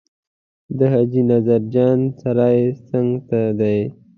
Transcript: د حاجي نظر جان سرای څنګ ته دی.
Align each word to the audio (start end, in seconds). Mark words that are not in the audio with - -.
د 0.77 0.79
حاجي 0.91 1.21
نظر 1.31 1.61
جان 1.73 1.99
سرای 2.19 2.59
څنګ 2.89 3.09
ته 3.29 3.39
دی. 3.59 3.79